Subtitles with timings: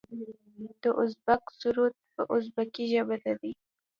[0.81, 3.51] د ازبک سرود په ازبکي ژبه دی.